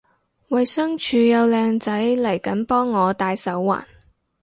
[0.49, 3.85] 衛生署有靚仔嚟緊幫我戴手環